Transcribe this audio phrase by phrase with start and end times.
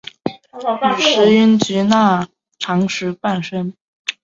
[0.25, 3.71] 与石英及钠长石伴生。